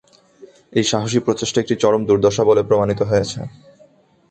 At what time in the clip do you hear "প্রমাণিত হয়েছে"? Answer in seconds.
2.69-3.39